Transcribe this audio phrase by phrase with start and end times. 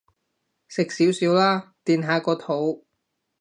[0.67, 2.87] 食少少啦，墊下個肚